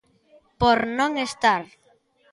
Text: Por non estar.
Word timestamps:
Por 0.59 0.79
non 0.97 1.11
estar. 1.27 1.63